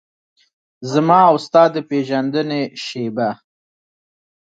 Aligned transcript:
زما 0.91 1.19
او 1.29 1.35
ستا 1.45 1.63
د 1.73 1.75
پیژندنې 1.89 2.61
شیبه 2.83 3.29